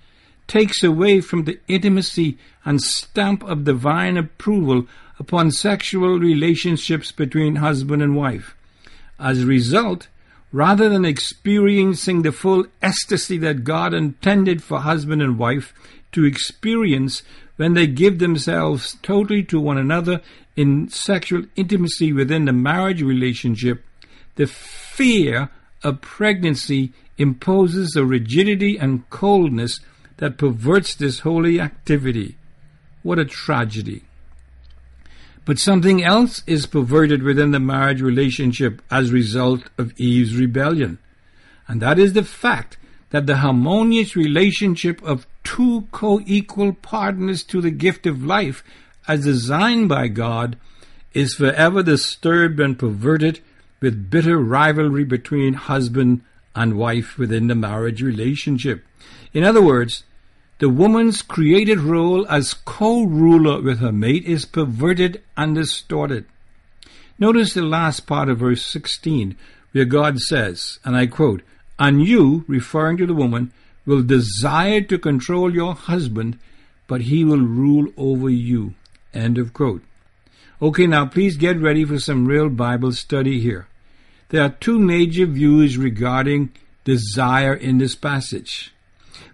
takes 0.48 0.82
away 0.82 1.20
from 1.20 1.44
the 1.44 1.60
intimacy 1.68 2.36
and 2.64 2.82
stamp 2.82 3.44
of 3.44 3.62
divine 3.62 4.16
approval 4.16 4.88
upon 5.20 5.52
sexual 5.52 6.18
relationships 6.18 7.12
between 7.12 7.62
husband 7.62 8.02
and 8.02 8.16
wife. 8.16 8.56
As 9.20 9.44
a 9.44 9.46
result, 9.46 10.08
rather 10.50 10.88
than 10.88 11.04
experiencing 11.04 12.22
the 12.22 12.32
full 12.32 12.66
ecstasy 12.82 13.38
that 13.38 13.62
God 13.62 13.94
intended 13.94 14.64
for 14.64 14.80
husband 14.80 15.22
and 15.22 15.38
wife 15.38 15.72
to 16.10 16.24
experience 16.24 17.22
when 17.54 17.74
they 17.74 17.86
give 17.86 18.18
themselves 18.18 18.96
totally 19.00 19.44
to 19.44 19.60
one 19.60 19.78
another 19.78 20.22
in 20.56 20.88
sexual 20.88 21.44
intimacy 21.54 22.12
within 22.12 22.46
the 22.46 22.52
marriage 22.52 23.00
relationship, 23.00 23.84
the 24.36 24.46
fear 24.46 25.50
of 25.82 26.00
pregnancy 26.00 26.92
imposes 27.18 27.96
a 27.96 28.04
rigidity 28.04 28.78
and 28.78 29.08
coldness 29.10 29.80
that 30.18 30.38
perverts 30.38 30.94
this 30.94 31.20
holy 31.20 31.60
activity. 31.60 32.36
What 33.02 33.18
a 33.18 33.24
tragedy. 33.24 34.04
But 35.44 35.58
something 35.58 36.02
else 36.02 36.42
is 36.46 36.66
perverted 36.66 37.22
within 37.22 37.52
the 37.52 37.60
marriage 37.60 38.02
relationship 38.02 38.82
as 38.90 39.10
a 39.10 39.14
result 39.14 39.62
of 39.78 39.92
Eve's 39.98 40.36
rebellion. 40.36 40.98
And 41.68 41.80
that 41.82 41.98
is 41.98 42.14
the 42.14 42.24
fact 42.24 42.78
that 43.10 43.26
the 43.26 43.36
harmonious 43.36 44.16
relationship 44.16 45.02
of 45.02 45.26
two 45.44 45.86
co-equal 45.92 46.72
partners 46.72 47.44
to 47.44 47.60
the 47.60 47.70
gift 47.70 48.06
of 48.06 48.24
life 48.24 48.64
as 49.06 49.24
designed 49.24 49.88
by 49.88 50.08
God 50.08 50.58
is 51.14 51.34
forever 51.34 51.82
disturbed 51.82 52.58
and 52.58 52.78
perverted 52.78 53.40
with 53.80 54.10
bitter 54.10 54.38
rivalry 54.38 55.04
between 55.04 55.54
husband 55.54 56.22
and 56.54 56.78
wife 56.78 57.18
within 57.18 57.48
the 57.48 57.54
marriage 57.54 58.02
relationship. 58.02 58.84
In 59.32 59.44
other 59.44 59.62
words, 59.62 60.04
the 60.58 60.70
woman's 60.70 61.20
created 61.20 61.80
role 61.80 62.26
as 62.28 62.54
co-ruler 62.54 63.60
with 63.60 63.80
her 63.80 63.92
mate 63.92 64.24
is 64.24 64.46
perverted 64.46 65.22
and 65.36 65.54
distorted. 65.54 66.24
Notice 67.18 67.52
the 67.52 67.62
last 67.62 68.06
part 68.06 68.30
of 68.30 68.38
verse 68.38 68.64
16, 68.64 69.36
where 69.72 69.84
God 69.84 70.18
says, 70.18 70.78
and 70.84 70.96
I 70.96 71.06
quote, 71.06 71.42
And 71.78 72.02
you, 72.02 72.44
referring 72.48 72.96
to 72.98 73.06
the 73.06 73.14
woman, 73.14 73.52
will 73.84 74.02
desire 74.02 74.80
to 74.80 74.98
control 74.98 75.52
your 75.52 75.74
husband, 75.74 76.38
but 76.86 77.02
he 77.02 77.24
will 77.24 77.40
rule 77.40 77.92
over 77.96 78.30
you. 78.30 78.74
End 79.12 79.36
of 79.36 79.52
quote. 79.52 79.82
Okay, 80.60 80.86
now 80.86 81.04
please 81.04 81.36
get 81.36 81.60
ready 81.60 81.84
for 81.84 81.98
some 81.98 82.24
real 82.24 82.48
Bible 82.48 82.92
study 82.92 83.40
here. 83.40 83.68
there 84.30 84.42
are 84.42 84.48
two 84.48 84.78
major 84.78 85.26
views 85.26 85.76
regarding 85.76 86.50
desire 86.82 87.54
in 87.54 87.76
this 87.76 87.94
passage. 87.94 88.74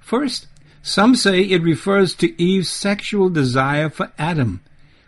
First, 0.00 0.48
some 0.82 1.14
say 1.14 1.42
it 1.42 1.62
refers 1.62 2.14
to 2.16 2.42
Eve's 2.42 2.70
sexual 2.70 3.28
desire 3.28 3.88
for 3.88 4.10
Adam, 4.18 4.62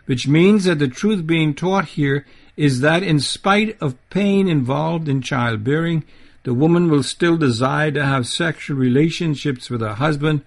which 0.05 0.25
means 0.25 0.63
that 0.63 0.79
the 0.79 0.87
truth 0.87 1.27
being 1.27 1.53
taught 1.53 1.85
here 1.85 2.25
is 2.55 2.79
that 2.79 3.03
in 3.03 3.19
spite 3.19 3.77
of 3.81 3.97
pain 4.09 4.47
involved 4.47 5.09
in 5.09 5.21
childbearing, 5.21 6.05
the 6.43 6.53
woman 6.53 6.89
will 6.89 7.03
still 7.03 7.35
desire 7.35 7.91
to 7.91 8.05
have 8.05 8.25
sexual 8.25 8.77
relationships 8.77 9.69
with 9.69 9.81
her 9.81 9.95
husband, 9.95 10.45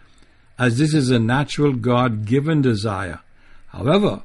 as 0.58 0.78
this 0.78 0.94
is 0.94 1.10
a 1.10 1.18
natural 1.18 1.74
God 1.74 2.24
given 2.24 2.62
desire. 2.62 3.20
However, 3.68 4.22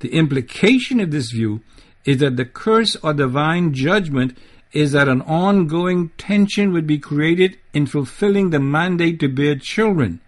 the 0.00 0.12
implication 0.14 1.00
of 1.00 1.10
this 1.10 1.30
view 1.30 1.60
is 2.04 2.18
that 2.18 2.36
the 2.36 2.44
curse 2.44 2.96
or 2.96 3.12
divine 3.14 3.72
judgment 3.72 4.36
is 4.72 4.92
that 4.92 5.08
an 5.08 5.22
ongoing 5.22 6.10
tension 6.16 6.72
would 6.72 6.86
be 6.86 6.98
created 6.98 7.58
in 7.72 7.86
fulfilling 7.86 8.50
the 8.50 8.60
mandate 8.60 9.20
to 9.20 9.28
bear 9.28 9.56
children. 9.56 10.20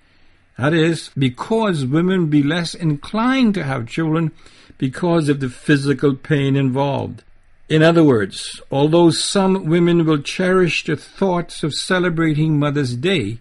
That 0.58 0.74
is, 0.74 1.10
because 1.16 1.86
women 1.86 2.26
be 2.26 2.42
less 2.42 2.74
inclined 2.74 3.54
to 3.54 3.64
have 3.64 3.86
children 3.86 4.32
because 4.78 5.28
of 5.28 5.40
the 5.40 5.48
physical 5.48 6.14
pain 6.14 6.56
involved. 6.56 7.22
In 7.68 7.82
other 7.82 8.04
words, 8.04 8.60
although 8.70 9.10
some 9.10 9.64
women 9.64 10.04
will 10.04 10.18
cherish 10.18 10.84
the 10.84 10.96
thoughts 10.96 11.62
of 11.62 11.72
celebrating 11.72 12.58
Mother's 12.58 12.96
Day, 12.96 13.38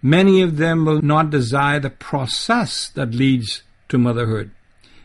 many 0.00 0.40
of 0.40 0.56
them 0.56 0.84
will 0.84 1.02
not 1.02 1.30
desire 1.30 1.80
the 1.80 1.90
process 1.90 2.88
that 2.90 3.12
leads 3.14 3.62
to 3.88 3.98
motherhood. 3.98 4.52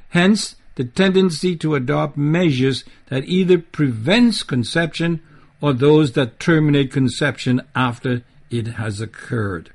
Hence, 0.09 0.55
the 0.79 0.85
tendency 0.85 1.57
to 1.57 1.75
adopt 1.75 2.15
measures 2.15 2.85
that 3.09 3.25
either 3.25 3.57
prevents 3.57 4.43
conception 4.43 5.21
or 5.59 5.73
those 5.73 6.13
that 6.13 6.39
terminate 6.39 6.89
conception 6.89 7.61
after 7.75 8.21
it 8.49 8.65
has 8.65 9.01
occurred. 9.01 9.71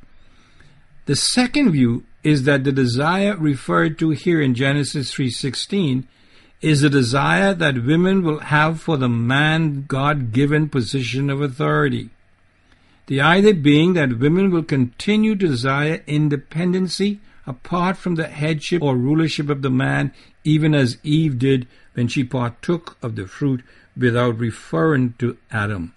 The 1.04 1.14
second 1.14 1.72
view 1.72 2.04
is 2.22 2.44
that 2.44 2.64
the 2.64 2.72
desire 2.72 3.36
referred 3.36 3.98
to 3.98 4.12
here 4.12 4.40
in 4.40 4.54
Genesis 4.54 5.12
3:16 5.12 6.04
is 6.62 6.82
a 6.82 6.88
desire 6.88 7.52
that 7.52 7.84
women 7.84 8.22
will 8.22 8.38
have 8.38 8.80
for 8.80 8.96
the 8.96 9.10
man 9.10 9.84
God-given 9.86 10.70
position 10.70 11.28
of 11.28 11.42
authority. 11.42 12.08
The 13.08 13.20
idea 13.20 13.52
being 13.52 13.92
that 13.92 14.18
women 14.18 14.50
will 14.50 14.62
continue 14.62 15.36
to 15.36 15.48
desire 15.48 16.02
independency 16.06 17.20
apart 17.46 17.96
from 17.96 18.14
the 18.14 18.28
headship 18.28 18.82
or 18.82 18.96
rulership 18.96 19.50
of 19.50 19.62
the 19.62 19.70
man, 19.70 20.12
even 20.44 20.74
as 20.74 20.98
Eve 21.02 21.38
did 21.38 21.66
when 21.94 22.08
she 22.08 22.24
partook 22.24 22.96
of 23.02 23.16
the 23.16 23.26
fruit 23.26 23.62
without 23.96 24.38
referring 24.38 25.14
to 25.18 25.36
Adam. 25.50 25.94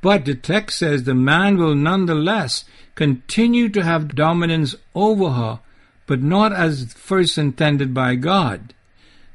But 0.00 0.24
the 0.24 0.34
text 0.34 0.78
says 0.78 1.04
the 1.04 1.14
man 1.14 1.56
will 1.56 1.74
nonetheless 1.74 2.64
continue 2.94 3.68
to 3.70 3.82
have 3.82 4.14
dominance 4.14 4.74
over 4.94 5.30
her, 5.30 5.60
but 6.06 6.22
not 6.22 6.52
as 6.52 6.92
first 6.92 7.38
intended 7.38 7.94
by 7.94 8.14
God. 8.14 8.74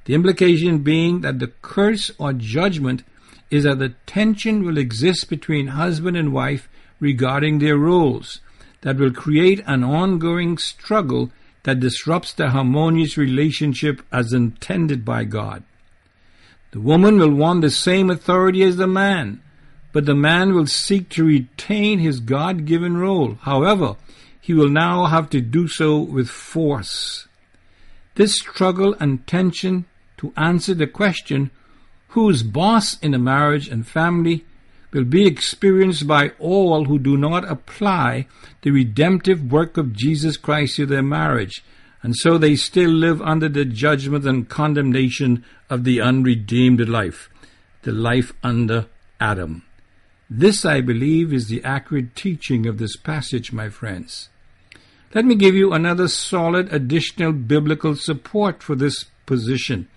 The 0.05 0.13
implication 0.13 0.79
being 0.79 1.21
that 1.21 1.39
the 1.39 1.51
curse 1.61 2.11
or 2.17 2.33
judgment 2.33 3.03
is 3.49 3.63
that 3.63 3.79
the 3.79 3.95
tension 4.05 4.63
will 4.63 4.77
exist 4.77 5.29
between 5.29 5.67
husband 5.67 6.15
and 6.15 6.31
wife 6.31 6.69
regarding 6.99 7.59
their 7.59 7.77
roles, 7.77 8.41
that 8.81 8.97
will 8.97 9.11
create 9.11 9.61
an 9.65 9.83
ongoing 9.83 10.57
struggle 10.57 11.31
that 11.63 11.79
disrupts 11.79 12.33
the 12.33 12.49
harmonious 12.49 13.17
relationship 13.17 14.01
as 14.11 14.33
intended 14.33 15.03
by 15.03 15.23
God. 15.23 15.63
The 16.71 16.79
woman 16.79 17.17
will 17.17 17.33
want 17.33 17.61
the 17.61 17.71
same 17.71 18.09
authority 18.09 18.63
as 18.63 18.77
the 18.77 18.87
man, 18.87 19.41
but 19.91 20.05
the 20.05 20.15
man 20.15 20.53
will 20.53 20.67
seek 20.67 21.09
to 21.09 21.25
retain 21.25 21.99
his 21.99 22.19
God 22.19 22.65
given 22.65 22.97
role. 22.97 23.37
However, 23.41 23.95
he 24.39 24.53
will 24.53 24.69
now 24.69 25.05
have 25.05 25.29
to 25.31 25.41
do 25.41 25.67
so 25.67 25.99
with 25.99 26.29
force. 26.29 27.27
This 28.15 28.35
struggle 28.35 28.95
and 28.99 29.25
tension 29.25 29.85
to 30.17 30.33
answer 30.35 30.73
the 30.73 30.87
question, 30.87 31.51
who's 32.09 32.43
boss 32.43 32.99
in 32.99 33.13
a 33.13 33.19
marriage 33.19 33.67
and 33.67 33.87
family, 33.87 34.45
will 34.91 35.03
be 35.03 35.27
experienced 35.27 36.07
by 36.07 36.29
all 36.39 36.85
who 36.85 36.97
do 36.99 37.15
not 37.17 37.49
apply 37.49 38.27
the 38.61 38.71
redemptive 38.71 39.51
work 39.51 39.77
of 39.77 39.93
Jesus 39.93 40.37
Christ 40.37 40.77
to 40.77 40.85
their 40.85 41.03
marriage, 41.03 41.63
and 42.01 42.15
so 42.15 42.37
they 42.37 42.55
still 42.55 42.89
live 42.89 43.21
under 43.21 43.49
the 43.49 43.65
judgment 43.65 44.25
and 44.25 44.49
condemnation 44.49 45.43
of 45.69 45.83
the 45.83 46.01
unredeemed 46.01 46.87
life, 46.87 47.29
the 47.83 47.91
life 47.91 48.33
under 48.43 48.87
Adam. 49.19 49.63
This, 50.29 50.63
I 50.63 50.81
believe, 50.81 51.33
is 51.33 51.47
the 51.47 51.63
accurate 51.63 52.15
teaching 52.15 52.67
of 52.67 52.77
this 52.77 52.95
passage, 52.95 53.51
my 53.51 53.69
friends. 53.69 54.29
Let 55.13 55.25
me 55.25 55.33
give 55.35 55.55
you 55.55 55.73
another 55.73 56.07
solid 56.07 56.71
additional 56.71 57.31
biblical 57.33 57.95
support 57.95 58.61
for 58.61 58.75
this 58.75 59.05
position. 59.25 59.87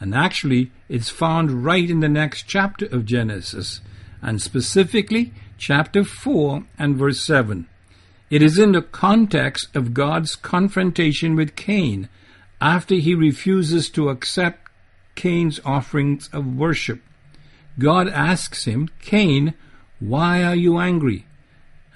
And 0.00 0.14
actually, 0.14 0.72
it's 0.88 1.10
found 1.10 1.64
right 1.64 1.88
in 1.88 2.00
the 2.00 2.08
next 2.08 2.44
chapter 2.48 2.86
of 2.86 3.04
Genesis, 3.04 3.80
and 4.22 4.40
specifically 4.40 5.32
chapter 5.56 6.04
4 6.04 6.64
and 6.78 6.96
verse 6.96 7.20
7. 7.20 7.66
It 8.30 8.42
is 8.42 8.58
in 8.58 8.72
the 8.72 8.82
context 8.82 9.74
of 9.74 9.94
God's 9.94 10.36
confrontation 10.36 11.34
with 11.34 11.56
Cain 11.56 12.08
after 12.60 12.96
he 12.96 13.14
refuses 13.14 13.88
to 13.90 14.08
accept 14.08 14.70
Cain's 15.14 15.60
offerings 15.64 16.28
of 16.32 16.56
worship. 16.56 17.00
God 17.78 18.08
asks 18.08 18.64
him, 18.64 18.88
Cain, 19.00 19.54
why 19.98 20.42
are 20.42 20.54
you 20.54 20.78
angry? 20.78 21.26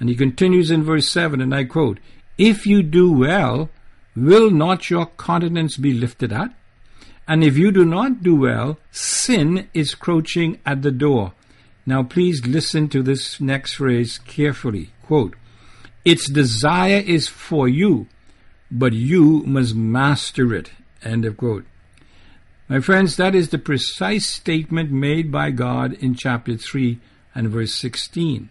And 0.00 0.08
he 0.08 0.16
continues 0.16 0.70
in 0.70 0.82
verse 0.82 1.08
7, 1.08 1.40
and 1.40 1.54
I 1.54 1.64
quote, 1.64 1.98
If 2.38 2.66
you 2.66 2.82
do 2.82 3.12
well, 3.12 3.70
will 4.16 4.50
not 4.50 4.90
your 4.90 5.06
countenance 5.06 5.76
be 5.76 5.92
lifted 5.92 6.32
up? 6.32 6.52
And 7.28 7.44
if 7.44 7.56
you 7.56 7.70
do 7.70 7.84
not 7.84 8.22
do 8.22 8.34
well, 8.34 8.78
sin 8.90 9.68
is 9.72 9.94
crouching 9.94 10.58
at 10.66 10.82
the 10.82 10.90
door. 10.90 11.34
Now 11.84 12.02
please 12.02 12.46
listen 12.46 12.88
to 12.90 13.02
this 13.02 13.40
next 13.40 13.74
phrase 13.74 14.18
carefully. 14.18 14.90
Quote, 15.02 15.34
Its 16.04 16.28
desire 16.28 17.02
is 17.04 17.28
for 17.28 17.68
you, 17.68 18.06
but 18.70 18.92
you 18.92 19.42
must 19.46 19.74
master 19.74 20.54
it. 20.54 20.70
End 21.02 21.24
of 21.24 21.36
quote. 21.36 21.64
My 22.68 22.80
friends, 22.80 23.16
that 23.16 23.34
is 23.34 23.50
the 23.50 23.58
precise 23.58 24.26
statement 24.26 24.90
made 24.90 25.30
by 25.30 25.50
God 25.50 25.92
in 25.94 26.14
chapter 26.14 26.56
3 26.56 26.98
and 27.34 27.48
verse 27.48 27.74
16. 27.74 28.48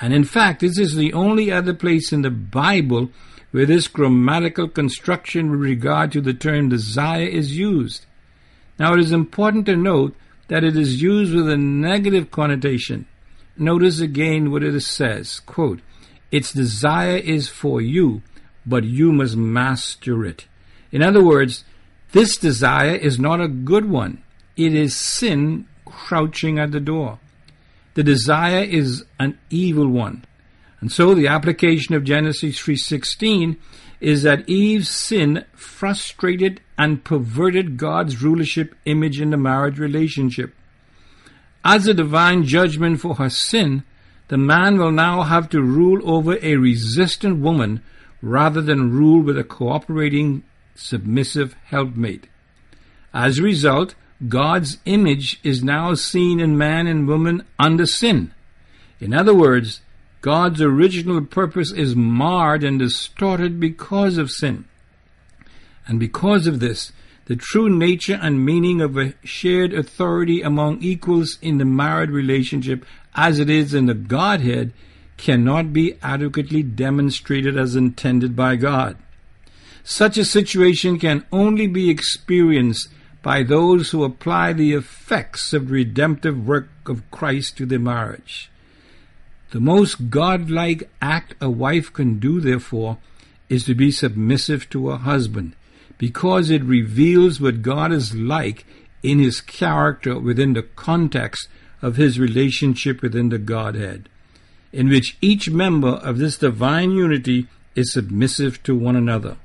And 0.00 0.14
in 0.14 0.24
fact, 0.24 0.60
this 0.60 0.78
is 0.78 0.94
the 0.94 1.12
only 1.12 1.50
other 1.50 1.74
place 1.74 2.12
in 2.12 2.22
the 2.22 2.30
Bible 2.30 3.10
where 3.50 3.66
this 3.66 3.88
grammatical 3.88 4.68
construction 4.68 5.50
with 5.50 5.60
regard 5.60 6.12
to 6.12 6.20
the 6.20 6.34
term 6.34 6.68
desire 6.68 7.26
is 7.26 7.56
used. 7.56 8.06
Now, 8.78 8.94
it 8.94 9.00
is 9.00 9.12
important 9.12 9.66
to 9.66 9.76
note 9.76 10.14
that 10.50 10.64
it 10.64 10.76
is 10.76 11.00
used 11.00 11.32
with 11.32 11.48
a 11.48 11.56
negative 11.56 12.32
connotation. 12.32 13.06
Notice 13.56 14.00
again 14.00 14.50
what 14.50 14.64
it 14.64 14.78
says, 14.80 15.38
quote, 15.38 15.78
Its 16.32 16.52
desire 16.52 17.16
is 17.16 17.48
for 17.48 17.80
you, 17.80 18.22
but 18.66 18.82
you 18.82 19.12
must 19.12 19.36
master 19.36 20.24
it. 20.24 20.46
In 20.90 21.02
other 21.02 21.22
words, 21.22 21.64
this 22.10 22.36
desire 22.36 22.96
is 22.96 23.20
not 23.20 23.40
a 23.40 23.46
good 23.46 23.88
one. 23.88 24.24
It 24.56 24.74
is 24.74 24.96
sin 24.96 25.66
crouching 25.84 26.58
at 26.58 26.72
the 26.72 26.80
door. 26.80 27.20
The 27.94 28.02
desire 28.02 28.64
is 28.64 29.04
an 29.20 29.38
evil 29.50 29.86
one. 29.86 30.24
And 30.80 30.90
so 30.90 31.14
the 31.14 31.28
application 31.28 31.94
of 31.94 32.02
Genesis 32.02 32.58
3:16 32.58 33.56
is 34.00 34.22
that 34.22 34.48
Eve's 34.48 34.88
sin 34.88 35.44
frustrated 35.54 36.60
and 36.78 37.04
perverted 37.04 37.76
God's 37.76 38.22
rulership 38.22 38.74
image 38.84 39.20
in 39.20 39.30
the 39.30 39.36
marriage 39.36 39.78
relationship. 39.78 40.54
As 41.64 41.86
a 41.86 41.94
divine 41.94 42.44
judgment 42.44 43.00
for 43.00 43.16
her 43.16 43.28
sin, 43.28 43.84
the 44.28 44.38
man 44.38 44.78
will 44.78 44.92
now 44.92 45.22
have 45.22 45.48
to 45.50 45.60
rule 45.60 46.00
over 46.08 46.38
a 46.40 46.56
resistant 46.56 47.40
woman 47.40 47.82
rather 48.22 48.62
than 48.62 48.92
rule 48.92 49.20
with 49.20 49.36
a 49.36 49.44
cooperating, 49.44 50.42
submissive 50.74 51.54
helpmate. 51.64 52.28
As 53.12 53.38
a 53.38 53.42
result, 53.42 53.94
God's 54.28 54.78
image 54.84 55.40
is 55.42 55.64
now 55.64 55.94
seen 55.94 56.40
in 56.40 56.56
man 56.56 56.86
and 56.86 57.08
woman 57.08 57.42
under 57.58 57.86
sin. 57.86 58.32
In 59.00 59.12
other 59.12 59.34
words, 59.34 59.80
God's 60.20 60.60
original 60.60 61.24
purpose 61.24 61.72
is 61.72 61.96
marred 61.96 62.62
and 62.62 62.78
distorted 62.78 63.58
because 63.58 64.18
of 64.18 64.30
sin. 64.30 64.66
And 65.86 65.98
because 65.98 66.46
of 66.46 66.60
this, 66.60 66.92
the 67.24 67.36
true 67.36 67.70
nature 67.70 68.18
and 68.20 68.44
meaning 68.44 68.80
of 68.80 68.98
a 68.98 69.14
shared 69.24 69.72
authority 69.72 70.42
among 70.42 70.82
equals 70.82 71.38
in 71.40 71.58
the 71.58 71.64
married 71.64 72.10
relationship, 72.10 72.84
as 73.14 73.38
it 73.38 73.48
is 73.48 73.72
in 73.72 73.86
the 73.86 73.94
Godhead, 73.94 74.72
cannot 75.16 75.72
be 75.72 75.94
adequately 76.02 76.62
demonstrated 76.62 77.56
as 77.56 77.76
intended 77.76 78.34
by 78.34 78.56
God. 78.56 78.96
Such 79.84 80.18
a 80.18 80.24
situation 80.24 80.98
can 80.98 81.24
only 81.32 81.66
be 81.66 81.88
experienced 81.88 82.88
by 83.22 83.42
those 83.42 83.90
who 83.90 84.04
apply 84.04 84.52
the 84.52 84.72
effects 84.72 85.52
of 85.52 85.68
the 85.68 85.74
redemptive 85.74 86.46
work 86.46 86.68
of 86.86 87.10
Christ 87.10 87.56
to 87.58 87.66
their 87.66 87.78
marriage. 87.78 88.49
The 89.50 89.60
most 89.60 90.10
godlike 90.10 90.88
act 91.02 91.34
a 91.40 91.50
wife 91.50 91.92
can 91.92 92.18
do, 92.18 92.40
therefore, 92.40 92.98
is 93.48 93.64
to 93.64 93.74
be 93.74 93.90
submissive 93.90 94.70
to 94.70 94.88
her 94.88 94.98
husband, 94.98 95.54
because 95.98 96.50
it 96.50 96.62
reveals 96.62 97.40
what 97.40 97.62
God 97.62 97.92
is 97.92 98.14
like 98.14 98.64
in 99.02 99.18
his 99.18 99.40
character 99.40 100.18
within 100.18 100.52
the 100.52 100.62
context 100.62 101.48
of 101.82 101.96
his 101.96 102.20
relationship 102.20 103.02
within 103.02 103.30
the 103.30 103.38
Godhead, 103.38 104.08
in 104.72 104.88
which 104.88 105.16
each 105.20 105.50
member 105.50 105.94
of 105.94 106.18
this 106.18 106.38
divine 106.38 106.92
unity 106.92 107.48
is 107.74 107.92
submissive 107.92 108.62
to 108.62 108.76
one 108.76 108.94
another. 108.94 109.36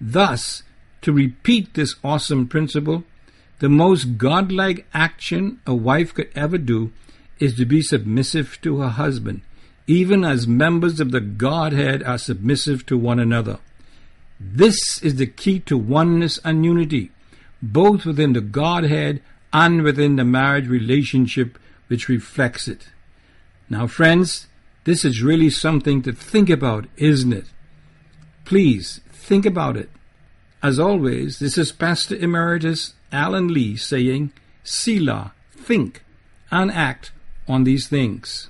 Thus, 0.00 0.62
to 1.02 1.12
repeat 1.12 1.74
this 1.74 1.96
awesome 2.04 2.46
principle, 2.46 3.04
the 3.58 3.68
most 3.68 4.16
godlike 4.16 4.86
action 4.94 5.60
a 5.66 5.74
wife 5.74 6.14
could 6.14 6.30
ever 6.34 6.56
do 6.56 6.92
is 7.40 7.54
to 7.56 7.64
be 7.64 7.82
submissive 7.82 8.58
to 8.62 8.80
her 8.80 8.90
husband, 8.90 9.40
even 9.86 10.24
as 10.24 10.46
members 10.46 11.00
of 11.00 11.10
the 11.10 11.20
Godhead 11.20 12.02
are 12.04 12.18
submissive 12.18 12.86
to 12.86 12.96
one 12.96 13.18
another. 13.18 13.58
This 14.38 15.02
is 15.02 15.16
the 15.16 15.26
key 15.26 15.58
to 15.60 15.76
oneness 15.76 16.38
and 16.44 16.64
unity, 16.64 17.10
both 17.60 18.04
within 18.04 18.34
the 18.34 18.40
Godhead 18.40 19.22
and 19.52 19.82
within 19.82 20.16
the 20.16 20.24
marriage 20.24 20.68
relationship 20.68 21.58
which 21.88 22.08
reflects 22.08 22.68
it. 22.68 22.88
Now, 23.68 23.86
friends, 23.86 24.46
this 24.84 25.04
is 25.04 25.22
really 25.22 25.50
something 25.50 26.02
to 26.02 26.12
think 26.12 26.48
about, 26.48 26.86
isn't 26.96 27.32
it? 27.32 27.46
Please 28.44 29.00
think 29.12 29.44
about 29.44 29.76
it. 29.76 29.90
As 30.62 30.78
always, 30.78 31.38
this 31.38 31.56
is 31.56 31.72
Pastor 31.72 32.16
Emeritus 32.16 32.94
Alan 33.12 33.48
Lee 33.48 33.76
saying, 33.76 34.32
Selah, 34.62 35.32
think 35.56 36.02
and 36.50 36.70
act 36.70 37.12
on 37.50 37.64
these 37.64 37.88
things. 37.88 38.49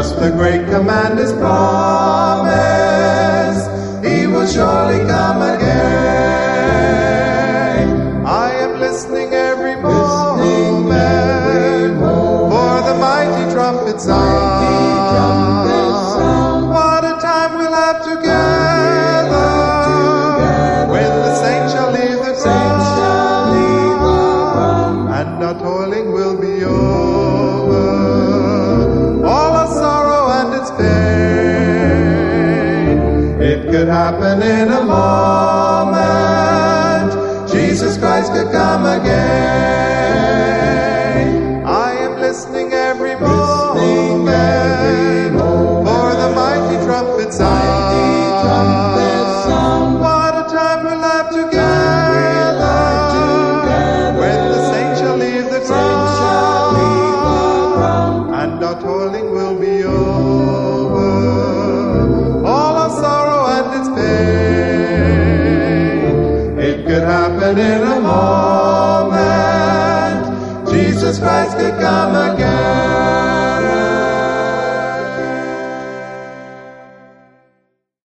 The 0.00 0.30
great 0.30 0.64
commander's 0.70 1.30
promise. 1.34 2.48
He 4.02 4.26
will 4.26 4.46
surely 4.46 5.06
come 5.06 5.42
again. 5.42 5.69